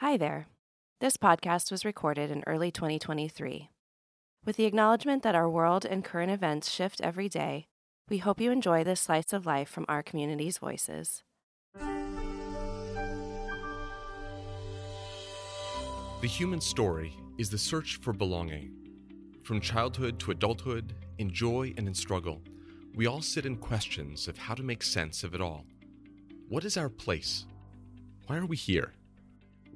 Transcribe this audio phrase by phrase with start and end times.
[0.00, 0.46] Hi there.
[1.00, 3.68] This podcast was recorded in early 2023.
[4.44, 7.66] With the acknowledgement that our world and current events shift every day,
[8.08, 11.24] we hope you enjoy this slice of life from our community's voices.
[16.20, 18.70] The human story is the search for belonging.
[19.42, 22.40] From childhood to adulthood, in joy and in struggle,
[22.94, 25.64] we all sit in questions of how to make sense of it all.
[26.48, 27.46] What is our place?
[28.28, 28.92] Why are we here?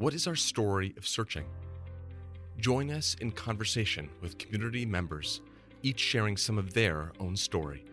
[0.03, 1.45] What is our story of searching?
[2.59, 5.43] Join us in conversation with community members,
[5.85, 7.85] each sharing some of their own story.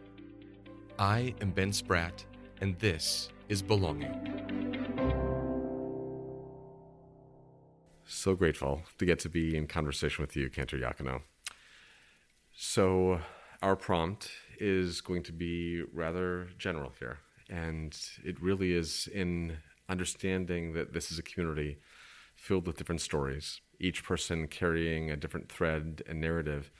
[0.97, 2.25] I am Ben Spratt,
[2.61, 4.09] and this is Belonging.
[8.07, 11.21] So grateful to get to be in conversation with you, Cantor Iacono.
[12.57, 13.21] So,
[13.61, 17.19] our prompt is going to be rather general here,
[17.51, 17.95] and
[18.25, 21.77] it really is in understanding that this is a community
[22.39, 26.71] filled with different stories, each person carrying a different thread and narrative.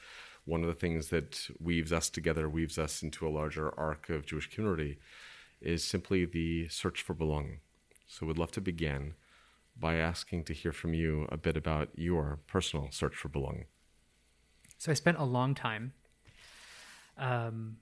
[0.46, 4.26] One of the things that weaves us together, weaves us into a larger arc of
[4.26, 4.98] Jewish community,
[5.62, 7.60] is simply the search for belonging.
[8.08, 9.14] So, we'd love to begin
[9.80, 13.66] by asking to hear from you a bit about your personal search for belonging.
[14.78, 15.94] So I spent a long time
[17.18, 17.78] um,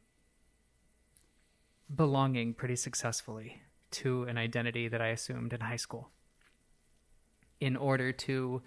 [1.93, 6.09] belonging pretty successfully to an identity that I assumed in high school
[7.59, 8.61] in order to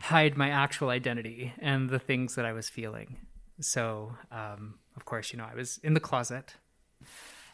[0.00, 3.16] hide my actual identity and the things that I was feeling.
[3.60, 6.54] So, um, of course, you know, I was in the closet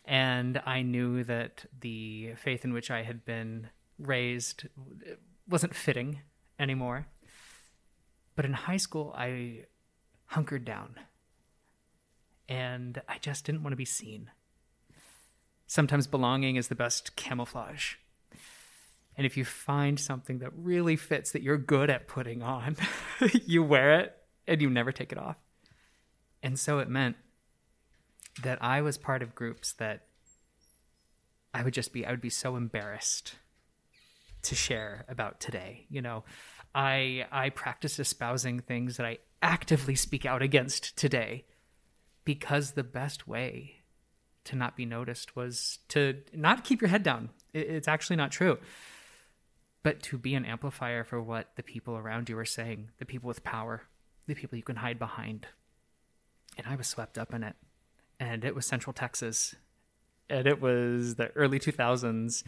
[0.05, 4.67] and I knew that the faith in which I had been raised
[5.49, 6.21] wasn't fitting
[6.59, 7.07] anymore.
[8.35, 9.67] But in high school, I
[10.27, 10.97] hunkered down
[12.49, 14.31] and I just didn't want to be seen.
[15.67, 17.95] Sometimes belonging is the best camouflage.
[19.17, 22.77] And if you find something that really fits that you're good at putting on,
[23.47, 25.37] you wear it and you never take it off.
[26.43, 27.17] And so it meant
[28.43, 30.07] that I was part of groups that
[31.55, 33.35] I would just be, I would be so embarrassed
[34.43, 35.87] to share about today.
[35.89, 36.25] You know,
[36.75, 41.45] I I practice espousing things that I actively speak out against today
[42.25, 43.77] because the best way
[44.45, 47.31] to not be noticed was to not keep your head down.
[47.53, 48.59] It's actually not true.
[49.83, 53.29] But to be an amplifier for what the people around you are saying, the people
[53.29, 53.83] with power,
[54.27, 55.47] the people you can hide behind.
[56.57, 57.57] And I was swept up in it.
[58.21, 59.57] And it was Central Texas.
[60.31, 62.45] And it was the early 2000s.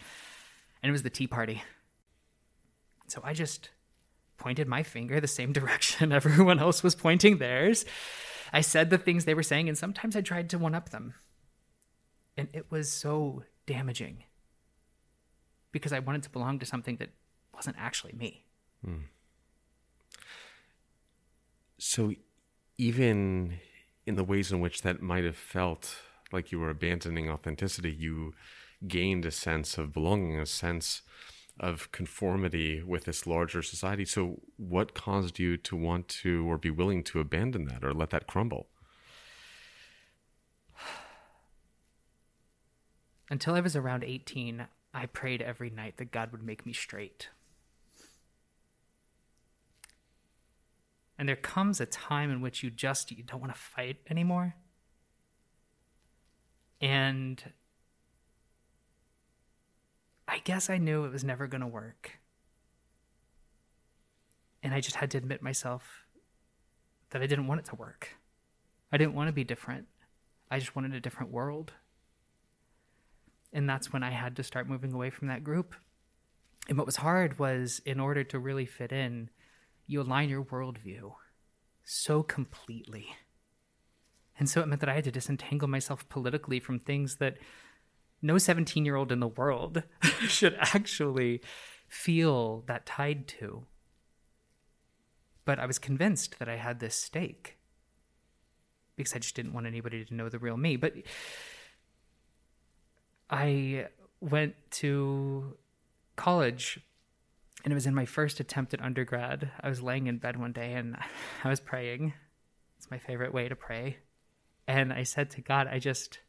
[0.81, 1.63] And it was the Tea Party.
[3.07, 3.69] So I just
[4.37, 7.85] pointed my finger the same direction everyone else was pointing theirs.
[8.53, 11.15] I said the things they were saying, and sometimes I tried to one up them.
[12.37, 14.23] And it was so damaging
[15.71, 17.09] because I wanted to belong to something that
[17.55, 18.45] wasn't actually me.
[18.83, 19.05] Hmm.
[21.77, 22.13] So,
[22.77, 23.59] even
[24.05, 25.95] in the ways in which that might have felt
[26.31, 28.33] like you were abandoning authenticity, you
[28.87, 31.01] gained a sense of belonging, a sense
[31.59, 34.05] of conformity with this larger society.
[34.05, 38.09] So, what caused you to want to or be willing to abandon that or let
[38.11, 38.67] that crumble?
[43.29, 47.29] Until I was around 18, I prayed every night that God would make me straight.
[51.17, 54.55] And there comes a time in which you just you don't want to fight anymore.
[56.81, 57.41] And
[60.27, 62.19] I guess I knew it was never going to work.
[64.61, 66.05] And I just had to admit myself
[67.11, 68.09] that I didn't want it to work.
[68.91, 69.87] I didn't want to be different.
[70.49, 71.73] I just wanted a different world.
[73.53, 75.75] And that's when I had to start moving away from that group.
[76.67, 79.29] And what was hard was in order to really fit in,
[79.87, 81.13] you align your worldview
[81.83, 83.15] so completely.
[84.37, 87.37] And so it meant that I had to disentangle myself politically from things that
[88.21, 89.83] no 17 year old in the world
[90.27, 91.41] should actually
[91.87, 93.65] feel that tied to.
[95.45, 97.57] But I was convinced that I had this stake
[98.95, 100.75] because I just didn't want anybody to know the real me.
[100.75, 100.93] But
[103.29, 103.87] I
[104.21, 105.57] went to
[106.15, 106.79] college
[107.65, 109.49] and it was in my first attempt at undergrad.
[109.59, 110.95] I was laying in bed one day and
[111.43, 112.13] I was praying.
[112.77, 113.97] It's my favorite way to pray.
[114.67, 116.19] And I said to God, I just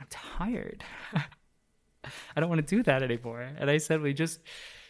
[0.00, 0.84] I'm tired.
[2.36, 3.48] I don't want to do that anymore.
[3.58, 4.40] And I said, we just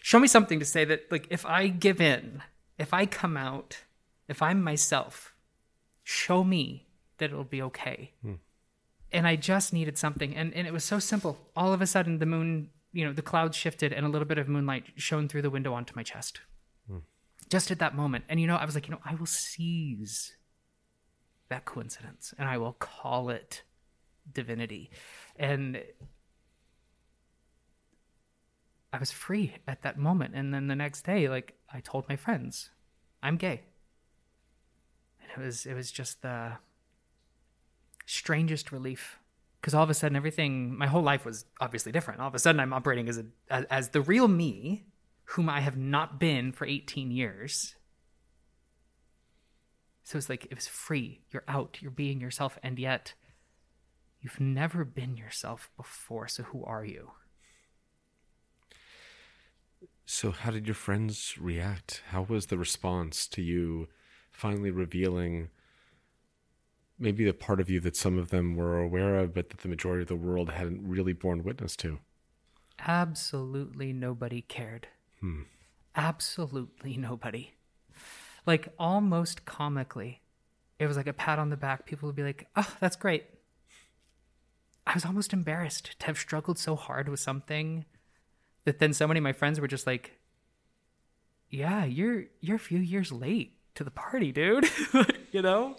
[0.03, 2.43] show me something to say that, like, if I give in,
[2.79, 3.79] if I come out,
[4.29, 5.35] if I'm myself,
[6.03, 6.87] show me
[7.19, 8.13] that it'll be okay.
[8.23, 8.35] Hmm.
[9.13, 10.35] And I just needed something.
[10.35, 11.39] And, and it was so simple.
[11.55, 14.39] All of a sudden, the moon you know, the clouds shifted and a little bit
[14.39, 16.41] of moonlight shone through the window onto my chest.
[16.89, 16.99] Hmm.
[17.51, 18.25] Just at that moment.
[18.29, 20.37] And, you know, I was like, you know, I will seize
[21.49, 23.65] that coincidence and I will call it
[24.33, 24.91] divinity.
[25.37, 25.83] And
[28.93, 30.35] I was free at that moment.
[30.35, 32.71] And then the next day, like, I told my friends,
[33.23, 33.63] I'm gay.
[35.21, 36.53] And it was, it was just the
[38.07, 39.19] strangest relief
[39.65, 42.21] because all of a sudden everything my whole life was obviously different.
[42.21, 44.85] All of a sudden i'm operating as a as, as, the real me
[45.25, 47.75] whom i have not been for 18 years.
[50.03, 51.23] So it's like it was free.
[51.31, 51.79] You're out.
[51.81, 52.59] You're being yourself.
[52.63, 53.15] And yet
[54.21, 56.29] you've never been yourself before.
[56.29, 57.13] So who are you?
[60.05, 62.03] So how did your friends react?
[62.09, 63.89] How was the response to you
[64.31, 65.49] finally revealing
[67.05, 69.69] maybe the part of you that some of them were aware of, but that the
[69.69, 71.99] majority of the world hadn't really borne witness to?
[72.81, 74.89] Absolutely nobody cared.
[75.21, 75.43] Hmm.
[75.95, 77.53] Absolutely nobody.
[78.47, 80.23] Like almost comically,
[80.79, 81.87] it was like a pat on the back.
[81.87, 83.25] People would be like, "Oh, that's great."
[84.87, 87.85] I was almost embarrassed to have struggled so hard with something
[88.65, 90.19] that then so many of my friends were just like,
[91.49, 94.69] "Yeah, you're you're a few years late to the party, dude."
[95.35, 95.77] you know?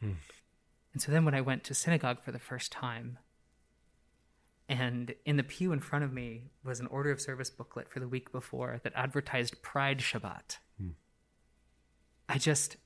[0.00, 0.12] Hmm.
[0.92, 3.18] And so then when I went to synagogue for the first time,
[4.68, 8.00] and in the pew in front of me was an order of service booklet for
[8.00, 10.58] the week before that advertised Pride Shabbat.
[10.78, 10.90] Hmm.
[12.28, 12.76] I just,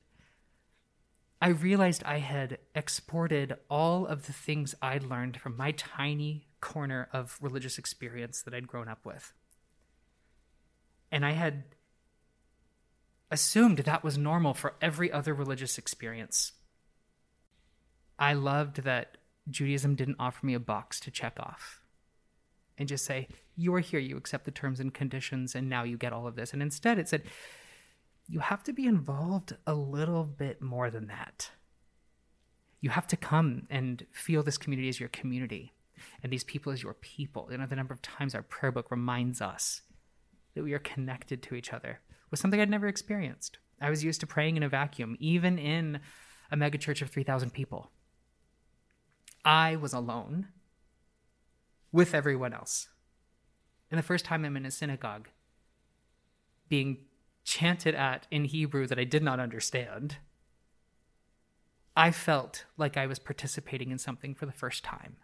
[1.41, 7.09] I realized I had exported all of the things I'd learned from my tiny corner
[7.13, 9.33] of religious experience that I'd grown up with.
[11.11, 11.65] And I had
[13.31, 16.53] assumed that was normal for every other religious experience.
[18.19, 19.17] I loved that
[19.51, 21.81] Judaism didn't offer me a box to check off
[22.79, 25.97] and just say, You are here, you accept the terms and conditions, and now you
[25.97, 26.53] get all of this.
[26.53, 27.23] And instead, it said,
[28.29, 31.51] You have to be involved a little bit more than that.
[32.81, 35.73] You have to come and feel this community as your community
[36.23, 37.49] and these people as your people.
[37.51, 39.83] You know, the number of times our prayer book reminds us
[40.55, 42.01] that we are connected to each other
[42.31, 43.59] was something I'd never experienced.
[43.81, 46.01] I was used to praying in a vacuum, even in
[46.51, 47.91] a megachurch of 3,000 people.
[49.45, 50.49] I was alone
[51.91, 52.89] with everyone else.
[53.91, 55.29] And the first time I'm in a synagogue,
[56.69, 56.99] being
[57.45, 60.17] chanted at in Hebrew that I did not understand,
[61.95, 65.17] I felt like I was participating in something for the first time.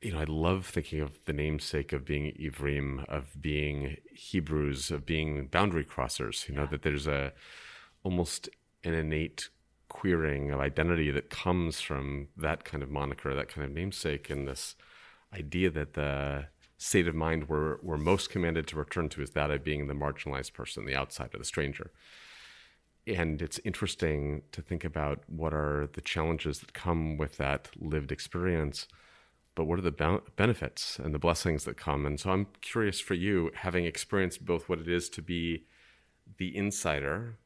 [0.00, 5.06] You know, I love thinking of the namesake of being Ivrim, of being Hebrews, of
[5.06, 6.48] being boundary crossers.
[6.48, 7.32] You know, that there's a
[8.04, 8.48] almost
[8.84, 9.48] an innate
[9.96, 14.46] queering of identity that comes from that kind of moniker, that kind of namesake, and
[14.46, 14.74] this
[15.32, 16.46] idea that the
[16.76, 19.94] state of mind we're, we're most commanded to return to is that of being the
[19.94, 21.90] marginalized person, the outsider, the stranger.
[23.06, 28.12] And it's interesting to think about what are the challenges that come with that lived
[28.12, 28.88] experience,
[29.54, 32.04] but what are the benefits and the blessings that come?
[32.04, 35.64] And so I'm curious for you, having experienced both what it is to be
[36.36, 37.38] the insider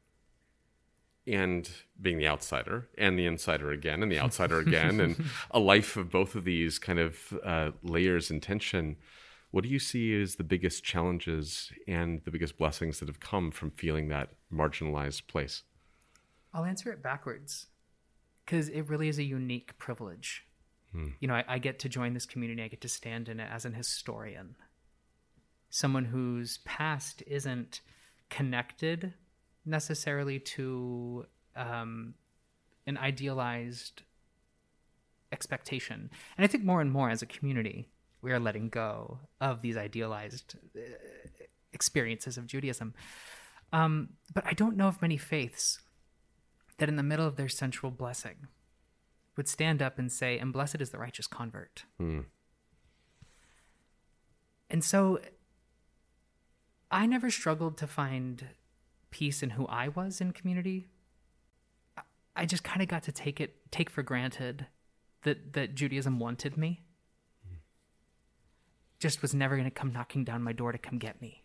[1.27, 1.69] and
[2.01, 6.09] being the outsider and the insider again and the outsider again and a life of
[6.09, 8.97] both of these kind of uh, layers and tension
[9.51, 13.51] what do you see as the biggest challenges and the biggest blessings that have come
[13.51, 15.63] from feeling that marginalized place?
[16.53, 17.67] I'll answer it backwards
[18.45, 20.45] because it really is a unique privilege.
[20.93, 21.09] Hmm.
[21.21, 23.49] you know I, I get to join this community i get to stand in it
[23.49, 24.55] as an historian.
[25.69, 27.79] Someone whose past isn't
[28.29, 29.13] connected
[29.65, 31.25] necessarily to
[31.55, 32.15] um,
[32.87, 34.03] an idealized
[35.31, 36.09] expectation.
[36.37, 37.89] And I think more and more as a community,
[38.21, 40.81] we are letting go of these idealized uh,
[41.73, 42.93] experiences of Judaism.
[43.73, 45.79] Um, but I don't know of many faiths
[46.77, 48.47] that, in the middle of their central blessing,
[49.37, 51.85] would stand up and say, And blessed is the righteous convert.
[51.97, 52.21] Hmm.
[54.69, 55.19] And so
[56.89, 58.47] I never struggled to find
[59.11, 60.87] peace in who I was in community,
[62.35, 64.67] I just kind of got to take it take for granted
[65.23, 66.81] that that Judaism wanted me.
[68.99, 71.43] Just was never going to come knocking down my door to come get me.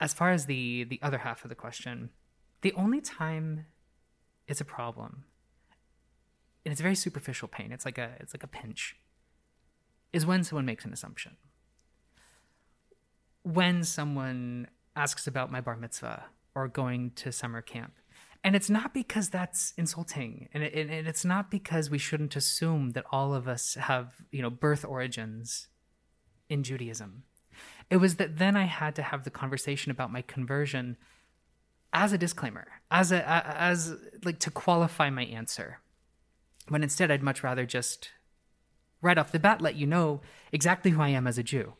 [0.00, 2.10] As far as the the other half of the question,
[2.60, 3.66] the only time
[4.46, 5.24] it's a problem,
[6.64, 7.72] and it's a very superficial pain.
[7.72, 8.96] It's like a it's like a pinch.
[10.12, 11.38] Is when someone makes an assumption.
[13.44, 17.94] When someone asks about my bar mitzvah or going to summer camp.
[18.44, 22.90] And it's not because that's insulting, and, it, and it's not because we shouldn't assume
[22.90, 25.68] that all of us have, you know, birth origins
[26.48, 27.22] in Judaism.
[27.88, 30.96] It was that then I had to have the conversation about my conversion
[31.92, 33.94] as a disclaimer, as a as
[34.24, 35.78] like to qualify my answer.
[36.68, 38.10] When instead I'd much rather just
[39.02, 40.20] right off the bat let you know
[40.52, 41.74] exactly who I am as a Jew.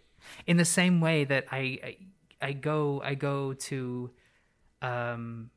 [0.46, 1.96] In the same way that I I,
[2.42, 4.10] I go I go to
[4.82, 5.50] um,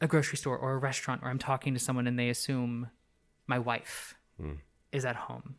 [0.00, 2.90] a grocery store or a restaurant or I'm talking to someone and they assume
[3.46, 4.58] my wife mm.
[4.92, 5.56] is at home.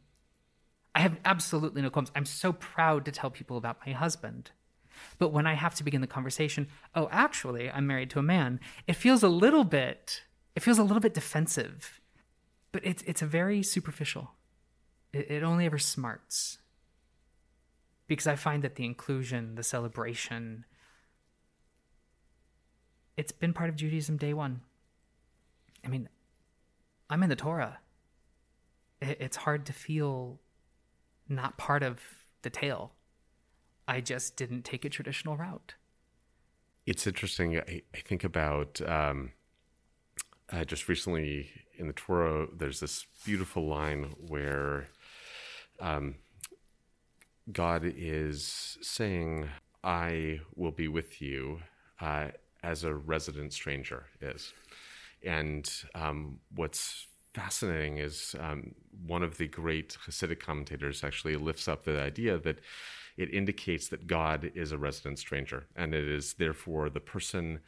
[0.94, 2.12] I have absolutely no qualms.
[2.16, 4.52] I'm so proud to tell people about my husband.
[5.20, 8.60] But when I have to begin the conversation, oh, actually, I'm married to a man,
[8.88, 10.24] it feels a little bit,
[10.56, 12.02] it feels a little bit defensive.
[12.72, 14.32] But it's it's a very superficial.
[15.14, 16.58] It, it only ever smarts.
[18.08, 20.66] Because I find that the inclusion, the celebration,
[23.18, 24.62] it's been part of Judaism day one.
[25.84, 26.10] I mean,
[27.10, 27.80] I'm in the Torah.
[29.02, 30.40] It's hard to feel
[31.28, 32.00] not part of
[32.42, 32.94] the tale.
[33.88, 35.76] I just didn't take a traditional route.
[36.86, 37.58] It's interesting.
[37.58, 39.32] I, I think about um,
[40.52, 44.88] uh, just recently in the Torah, there's this beautiful line where
[45.80, 46.16] um,
[47.52, 49.50] God is saying,
[49.84, 51.60] I will be with you
[52.02, 52.30] uh,
[52.64, 54.54] as a resident stranger is.
[55.24, 58.74] And um, what's fascinating is um,
[59.06, 62.60] one of the great Hasidic commentators actually lifts up the idea that
[63.16, 67.60] it indicates that God is a resident stranger, and it is therefore the person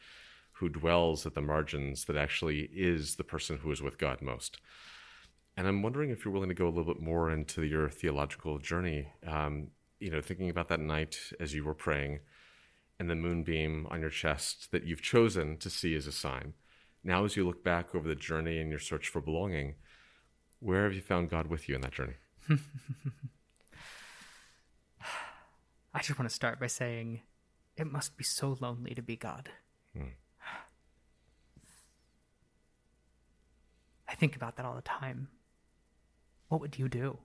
[0.54, 4.60] who dwells at the margins that actually is the person who is with God most.
[5.60, 8.60] And I'm wondering if you're willing to go a little bit more into your theological
[8.60, 9.10] journey.
[9.28, 12.22] Um, you know, thinking about that night as you were praying,
[12.98, 16.54] and the moonbeam on your chest that you've chosen to see as a sign.
[17.04, 19.76] Now, as you look back over the journey and your search for belonging,
[20.62, 22.16] where have you found God with you in that journey?
[22.50, 22.58] I
[25.98, 27.24] just want to start by saying
[27.76, 29.50] it must be so lonely to be God.
[29.94, 30.14] Hmm.
[34.08, 35.28] I think about that all the time.
[36.50, 37.18] What would you do?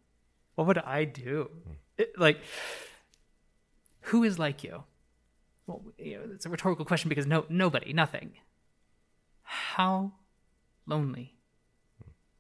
[0.54, 1.50] What would I do?
[1.66, 1.72] Hmm.
[1.98, 2.40] It, like,
[4.02, 4.84] who is like you?
[5.66, 8.34] Well, you know, it's a rhetorical question because no, nobody, nothing.
[9.42, 10.12] How
[10.86, 11.34] lonely.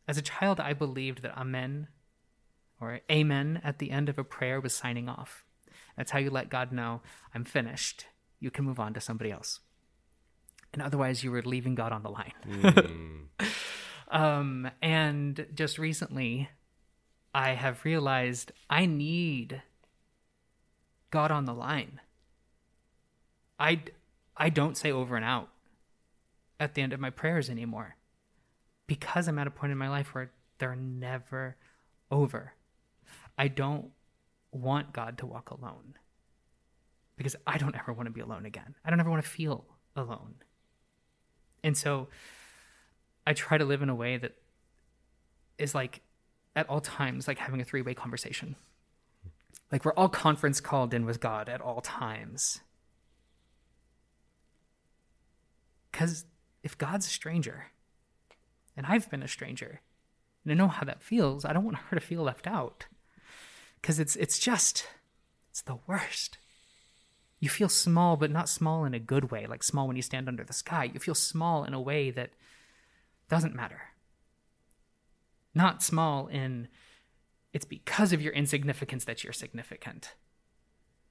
[0.06, 1.88] As a child, I believed that amen
[2.80, 5.44] or amen at the end of a prayer was signing off.
[5.96, 7.00] That's how you let God know,
[7.34, 8.06] I'm finished.
[8.40, 9.60] You can move on to somebody else.
[10.72, 12.32] And otherwise, you were leaving God on the line.
[12.46, 13.48] Mm.
[14.10, 16.50] um, and just recently,
[17.34, 19.62] I have realized I need
[21.10, 22.00] God on the line.
[23.58, 23.82] I,
[24.36, 25.48] I don't say over and out
[26.60, 27.96] at the end of my prayers anymore
[28.86, 31.56] because I'm at a point in my life where they're never
[32.10, 32.54] over.
[33.36, 33.90] I don't
[34.52, 35.94] want God to walk alone
[37.16, 38.76] because I don't ever want to be alone again.
[38.84, 39.64] I don't ever want to feel
[39.96, 40.36] alone.
[41.64, 42.08] And so
[43.26, 44.34] I try to live in a way that
[45.58, 46.02] is like
[46.56, 48.56] at all times like having a three-way conversation.
[49.72, 52.60] Like we're all conference called in with God at all times.
[55.90, 56.24] Because
[56.62, 57.66] if God's a stranger,
[58.76, 59.80] and I've been a stranger,
[60.42, 62.86] and I know how that feels, I don't want her to feel left out.
[63.80, 64.86] Because it's it's just
[65.50, 66.38] it's the worst.
[67.38, 70.28] You feel small, but not small in a good way, like small when you stand
[70.28, 70.90] under the sky.
[70.92, 72.30] You feel small in a way that
[73.28, 73.82] doesn't matter.
[75.54, 76.68] Not small in
[77.52, 80.14] it's because of your insignificance that you're significant.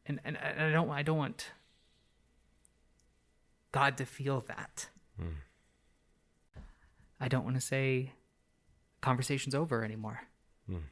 [0.06, 1.52] And and, I don't I don't want
[3.72, 4.90] God to feel that.
[5.20, 5.36] Mm.
[7.20, 8.12] I don't want to say
[9.00, 10.22] conversation's over anymore.
[10.70, 10.84] Mm.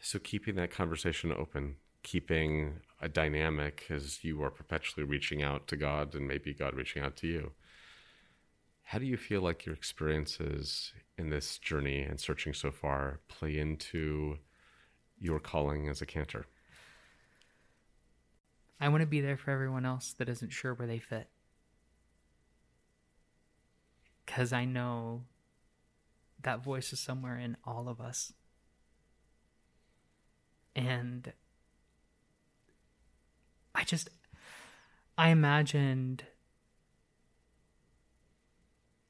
[0.00, 5.76] So keeping that conversation open, keeping a dynamic as you are perpetually reaching out to
[5.76, 7.52] God and maybe God reaching out to you.
[8.90, 13.58] How do you feel like your experiences in this journey and searching so far play
[13.58, 14.38] into
[15.18, 16.46] your calling as a cantor?
[18.80, 21.26] I want to be there for everyone else that isn't sure where they fit.
[24.24, 25.24] Because I know
[26.44, 28.32] that voice is somewhere in all of us.
[30.76, 31.32] And
[33.74, 34.10] I just,
[35.18, 36.22] I imagined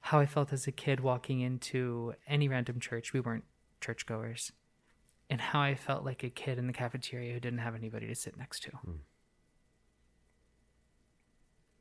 [0.06, 3.12] how I felt as a kid walking into any random church.
[3.12, 3.44] We weren't
[3.80, 4.52] churchgoers.
[5.28, 8.14] And how I felt like a kid in the cafeteria who didn't have anybody to
[8.14, 8.70] sit next to.
[8.70, 8.98] Mm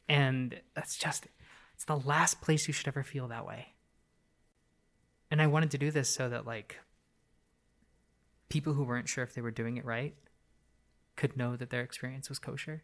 [0.07, 1.27] and that's just
[1.73, 3.73] it's the last place you should ever feel that way
[5.31, 6.77] and i wanted to do this so that like
[8.49, 10.15] people who weren't sure if they were doing it right
[11.15, 12.83] could know that their experience was kosher.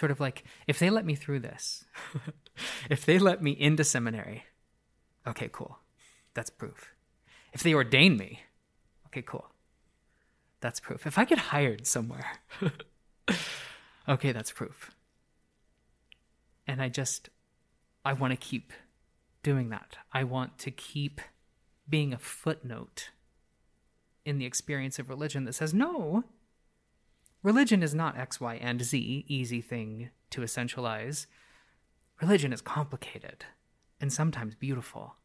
[0.00, 1.84] Sort of like, if they let me through this,
[2.90, 4.44] if they let me into seminary,
[5.26, 5.78] okay, cool.
[6.32, 6.94] That's proof.
[7.52, 8.40] If they ordain me,
[9.08, 9.50] okay, cool.
[10.62, 11.06] That's proof.
[11.06, 12.24] If I get hired somewhere,
[14.08, 14.90] okay, that's proof.
[16.66, 17.28] And I just,
[18.02, 18.72] I want to keep
[19.42, 19.98] doing that.
[20.14, 21.20] I want to keep
[21.90, 23.10] being a footnote
[24.24, 26.24] in the experience of religion that says, no,
[27.42, 31.26] religion is not X, Y, and Z, easy thing to essentialize.
[32.20, 33.44] Religion is complicated
[34.00, 35.16] and sometimes beautiful,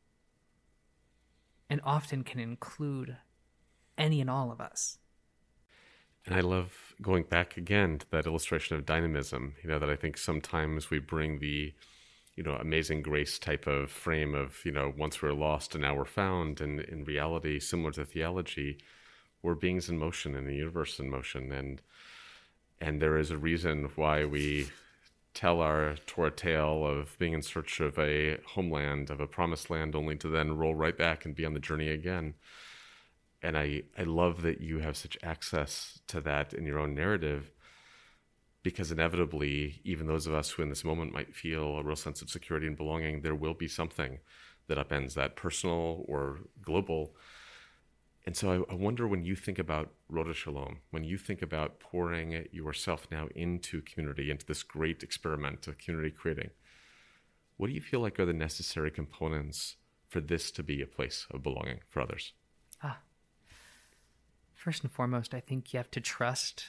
[1.69, 3.17] and often can include
[3.97, 4.97] any and all of us.
[6.25, 9.95] And I love going back again to that illustration of dynamism, you know, that I
[9.95, 11.73] think sometimes we bring the,
[12.35, 15.95] you know, amazing grace type of frame of, you know, once we're lost and now
[15.95, 16.61] we're found.
[16.61, 18.79] And in reality, similar to theology,
[19.45, 21.51] we're beings in motion and the universe in motion.
[21.51, 21.81] And,
[22.81, 24.69] and there is a reason why we
[25.33, 29.95] tell our Torah tale of being in search of a homeland, of a promised land,
[29.95, 32.33] only to then roll right back and be on the journey again
[33.45, 37.51] and I, I love that you have such access to that in your own narrative
[38.63, 42.23] because inevitably even those of us who in this moment might feel a real sense
[42.23, 44.17] of security and belonging there will be something
[44.67, 47.15] that upends that personal or global
[48.25, 51.79] and so I, I wonder when you think about Rodeph Sholom, when you think about
[51.79, 56.49] pouring yourself now into community, into this great experiment of community creating,
[57.57, 59.75] what do you feel like are the necessary components
[60.07, 62.33] for this to be a place of belonging for others?
[62.83, 62.99] Ah,
[64.53, 66.65] first and foremost, I think you have to trust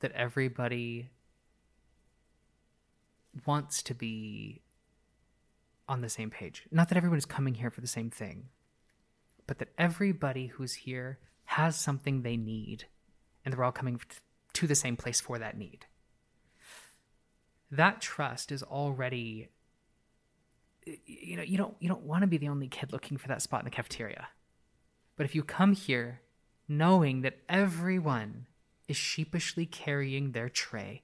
[0.00, 1.10] that everybody
[3.46, 4.62] wants to be
[5.88, 6.64] on the same page.
[6.70, 8.48] Not that everyone is coming here for the same thing,
[9.50, 12.84] but that everybody who's here has something they need,
[13.44, 14.00] and they're all coming
[14.52, 15.86] to the same place for that need.
[17.68, 19.48] That trust is already
[21.04, 23.42] you know you don't you don't want to be the only kid looking for that
[23.42, 24.28] spot in the cafeteria
[25.16, 26.22] but if you come here
[26.70, 28.46] knowing that everyone
[28.86, 31.02] is sheepishly carrying their tray.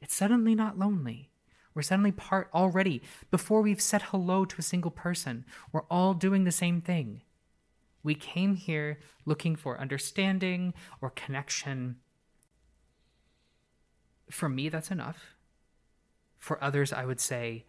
[0.00, 1.30] It's suddenly not lonely.
[1.74, 3.02] We're suddenly part already.
[3.30, 7.22] Before we've said hello to a single person, we're all doing the same thing.
[8.02, 11.96] We came here looking for understanding or connection.
[14.30, 15.34] For me, that's enough.
[16.38, 17.64] For others, I would say,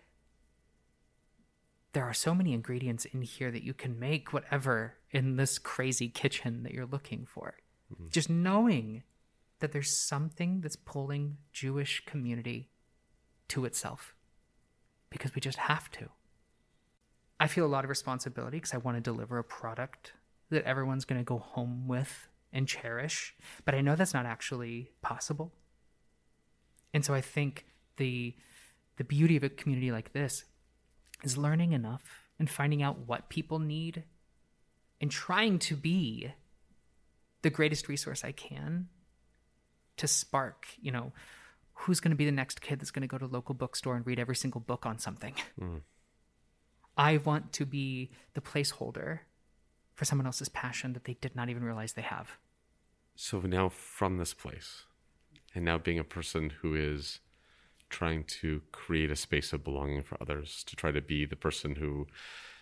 [1.94, 6.10] there are so many ingredients in here that you can make whatever in this crazy
[6.10, 7.56] kitchen that you're looking for.
[7.94, 8.10] Mm-hmm.
[8.10, 9.04] Just knowing
[9.60, 12.70] that there's something that's pulling Jewish community
[13.50, 14.14] to itself
[15.10, 16.10] because we just have to.
[17.40, 20.14] I feel a lot of responsibility because I want to deliver a product
[20.50, 24.92] that everyone's going to go home with and cherish, but I know that's not actually
[25.02, 25.52] possible.
[26.94, 27.66] And so I think
[27.98, 28.36] the
[28.98, 30.46] the beauty of a community like this
[31.24, 32.04] is learning enough
[32.40, 34.04] and finding out what people need
[35.02, 36.32] and trying to be
[37.42, 38.88] the greatest resource I can
[39.98, 41.12] to spark, you know,
[41.80, 44.06] who's going to be the next kid that's going to go to local bookstore and
[44.06, 45.36] read every single book on something.
[45.60, 45.82] Mm.
[46.98, 49.20] I want to be the placeholder
[49.94, 52.38] for someone else's passion that they did not even realize they have.
[53.16, 54.84] So now from this place
[55.54, 57.20] and now being a person who is
[57.90, 61.76] trying to create a space of belonging for others, to try to be the person
[61.76, 62.08] who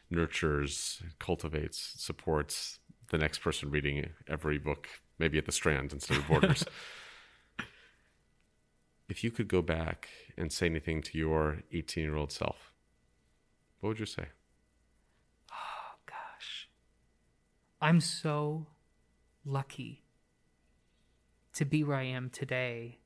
[0.10, 4.88] nurtures, cultivates, supports the next person reading every book,
[5.20, 6.66] maybe at the Strand instead of Borders.
[9.10, 12.74] if you could go back and say anything to your 18 year old self,
[13.80, 14.28] what would you say?
[15.52, 16.70] Oh, gosh.
[17.82, 18.68] I'm so
[19.46, 20.04] lucky
[21.54, 23.00] to be where I am today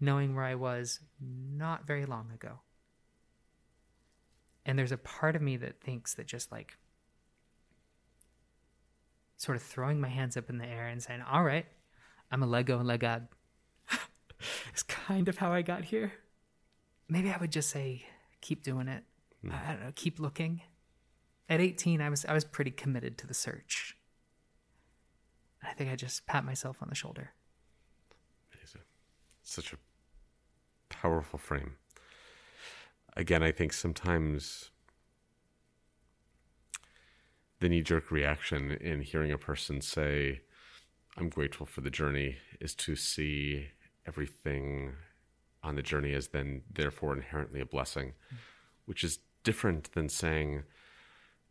[0.00, 2.60] knowing where I was not very long ago.
[4.66, 6.76] And there's a part of me that thinks that just like
[9.36, 11.66] sort of throwing my hands up in the air and saying, All right,
[12.30, 13.28] I'm a Lego legad.
[14.74, 16.12] Is kind of how I got here.
[17.08, 18.06] Maybe I would just say,
[18.40, 19.04] keep doing it.
[19.44, 19.52] Mm.
[19.52, 20.62] I don't know, keep looking.
[21.48, 23.96] At 18, I was I was pretty committed to the search.
[25.62, 27.30] I think I just pat myself on the shoulder.
[28.54, 28.82] Amazing.
[29.42, 29.76] Such a
[30.88, 31.76] powerful frame.
[33.16, 34.70] Again, I think sometimes
[37.60, 40.40] the knee jerk reaction in hearing a person say,
[41.16, 43.68] I'm grateful for the journey, is to see
[44.06, 44.92] everything
[45.62, 48.36] on the journey is then, therefore, inherently a blessing, mm-hmm.
[48.84, 50.62] which is different than saying,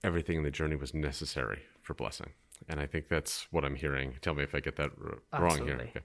[0.04, 2.32] everything in the journey was necessary for blessing.
[2.70, 4.16] And I think that's what I'm hearing.
[4.22, 5.76] Tell me if I get that r- wrong here.
[5.76, 6.02] Okay.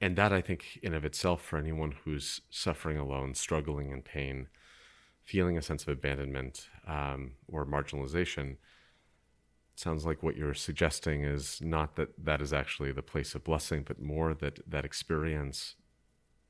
[0.00, 4.48] And that I think in of itself for anyone who's suffering alone, struggling in pain,
[5.22, 8.56] feeling a sense of abandonment um, or marginalization,
[9.74, 13.82] sounds like what you're suggesting is not that that is actually the place of blessing,
[13.86, 15.74] but more that that experience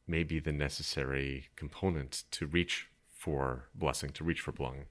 [0.06, 4.86] may be the necessary component to reach for blessing, to reach for belonging.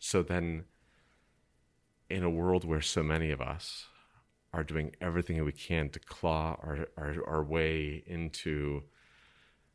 [0.00, 0.64] So then,
[2.08, 3.86] in a world where so many of us
[4.52, 8.82] are doing everything we can to claw our, our, our way into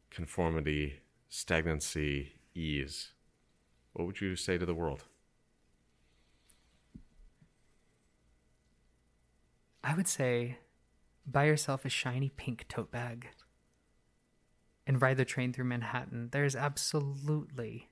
[0.10, 3.12] conformity, stagnancy, ease,
[3.94, 5.04] what would you say to the world?
[9.88, 10.58] I would say
[11.26, 13.30] buy yourself a shiny pink tote bag
[14.86, 16.28] and ride the train through Manhattan.
[16.34, 17.90] There's absolutely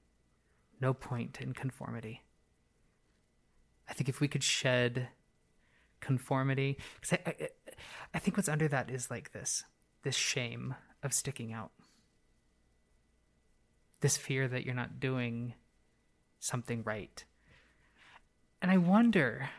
[0.81, 2.23] no point in conformity.
[3.87, 5.07] I think if we could shed
[6.01, 7.47] conformity, because I, I,
[8.13, 9.63] I think what's under that is like this
[10.03, 11.71] this shame of sticking out,
[14.01, 15.53] this fear that you're not doing
[16.41, 17.23] something right.
[18.61, 19.49] And I wonder,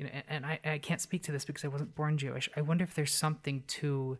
[0.00, 2.48] you know, and- I, I can't speak to this because I wasn't born Jewish.
[2.56, 4.16] I wonder if there's something to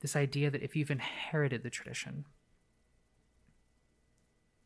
[0.00, 2.24] this idea that if you've inherited the tradition,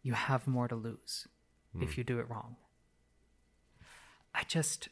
[0.03, 1.27] you have more to lose
[1.81, 2.01] if hmm.
[2.01, 2.57] you do it wrong.
[4.35, 4.91] I just.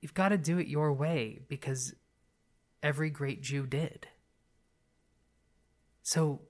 [0.00, 1.94] You've got to do it your way because
[2.84, 4.06] every great Jew did.
[6.02, 6.42] So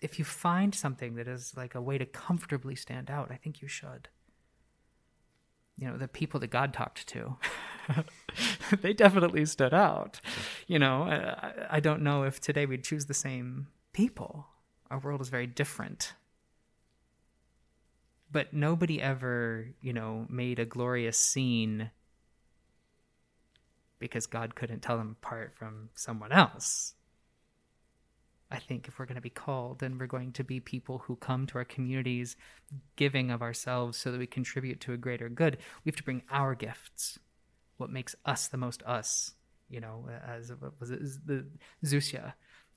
[0.00, 3.60] if you find something that is like a way to comfortably stand out, I think
[3.60, 4.08] you should.
[5.76, 7.36] You know, the people that God talked to,
[8.80, 10.20] they definitely stood out.
[10.66, 14.46] You know, I, I don't know if today we'd choose the same people.
[14.90, 16.14] Our world is very different.
[18.30, 21.90] But nobody ever, you know, made a glorious scene
[23.98, 26.94] because God couldn't tell them apart from someone else.
[28.52, 31.16] I think if we're going to be called, then we're going to be people who
[31.16, 32.36] come to our communities
[32.96, 35.56] giving of ourselves so that we contribute to a greater good.
[35.84, 37.18] We have to bring our gifts,
[37.78, 39.32] what makes us the most us,
[39.70, 41.46] you know, as was it, the
[41.82, 42.34] Zusya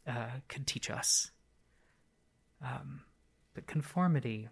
[0.07, 1.31] uh, could teach us.
[2.63, 3.01] Um,
[3.53, 4.47] but conformity,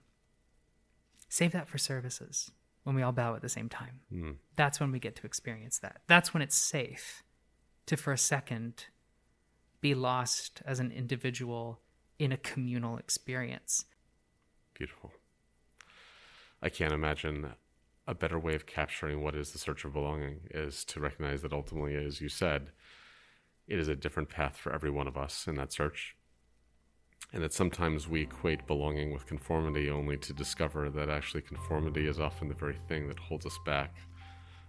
[1.29, 2.51] save that for services
[2.83, 4.01] when we all bow at the same time.
[4.13, 4.35] Mm.
[4.57, 6.01] That's when we get to experience that.
[6.07, 7.23] That's when it's safe
[7.85, 8.87] to, for a second,
[9.83, 11.81] be lost as an individual
[12.17, 13.83] in a communal experience.
[14.73, 15.11] Beautiful.
[16.61, 17.49] I can't imagine
[18.07, 21.51] a better way of capturing what is the search of belonging is to recognize that
[21.51, 22.71] ultimately, as you said,
[23.67, 26.15] it is a different path for every one of us in that search.
[27.33, 32.19] And that sometimes we equate belonging with conformity only to discover that actually conformity is
[32.21, 33.95] often the very thing that holds us back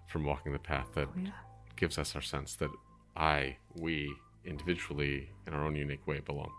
[0.08, 1.30] from walking the path that Oh, yeah.
[1.76, 2.70] gives us our sense that
[3.16, 4.12] I, we,
[4.46, 6.52] individually, in our own unique way, belong.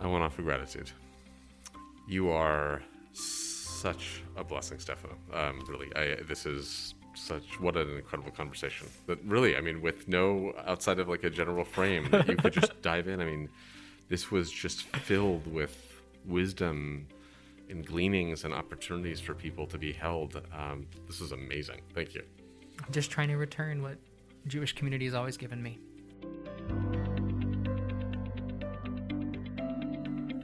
[0.00, 0.90] I want to offer gratitude.
[2.06, 5.16] You are such a blessing, Stefano.
[5.32, 8.88] Um, really, I, this is such what an incredible conversation.
[9.06, 12.52] That really, I mean, with no outside of like a general frame, that you could
[12.52, 13.20] just dive in.
[13.20, 13.48] I mean,
[14.08, 17.06] this was just filled with wisdom
[17.68, 20.40] and gleanings and opportunities for people to be held.
[20.56, 21.80] Um, this is amazing.
[21.94, 22.22] Thank you.
[22.84, 23.96] I'm just trying to return what
[24.46, 25.78] Jewish community has always given me.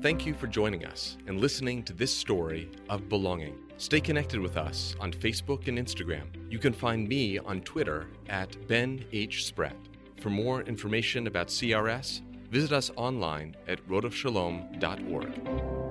[0.02, 3.56] Thank you for joining us and listening to this story of belonging.
[3.76, 6.26] Stay connected with us on Facebook and Instagram.
[6.50, 9.46] You can find me on Twitter at Ben H.
[9.46, 9.76] Spratt.
[10.20, 15.81] For more information about CRS, visit us online at rodephsholom.org.